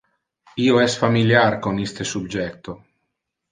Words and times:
Io 0.63 0.79
es 0.83 0.95
familiar 1.01 1.59
con 1.67 1.83
iste 1.85 2.09
subjecto. 2.15 2.79